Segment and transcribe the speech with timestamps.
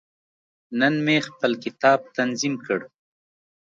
[0.79, 2.79] نن مې خپل کتاب تنظیم کړ.